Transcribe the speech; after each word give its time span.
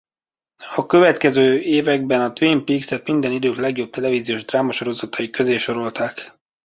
A 0.75 0.85
következő 0.85 1.59
években 1.59 2.21
a 2.21 2.33
Twin 2.33 2.65
Peakset 2.65 3.07
minden 3.07 3.31
idők 3.31 3.55
legjobb 3.55 3.89
televíziós 3.89 4.45
drámasorozatai 4.45 5.29
közé 5.29 5.57
sorolták. 5.57 6.35